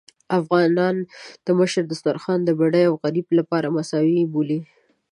[0.39, 0.95] افغانان
[1.45, 4.59] د مشر دسترخوان د بډای او غريب لپاره مساوات بولي.